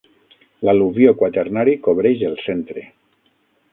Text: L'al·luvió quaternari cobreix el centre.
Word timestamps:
L'al·luvió 0.69 1.13
quaternari 1.19 1.77
cobreix 1.89 2.27
el 2.31 2.39
centre. 2.49 2.87